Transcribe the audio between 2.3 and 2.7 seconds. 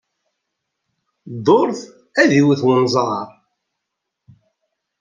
iwet